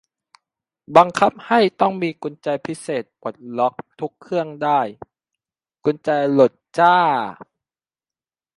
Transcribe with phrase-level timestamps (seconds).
[0.95, 4.79] บังคับให้ต้องมีกุญแจพิเศษปลดล็อกทุกเครื่องได้
[5.85, 6.97] กุญแจหลุดจ้า